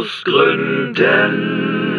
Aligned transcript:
aus 0.00 0.24
Gründen. 0.24 1.89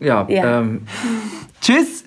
Ja, 0.00 0.26
Ja. 0.28 0.60
Ähm, 0.60 0.82
tschüss. 1.60 2.04